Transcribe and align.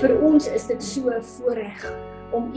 Vir 0.00 0.14
ons 0.24 0.46
is 0.48 0.62
dit 0.64 0.80
so 0.80 1.10
'n 1.12 1.22
voorreg 1.22 1.82
om 2.32 2.48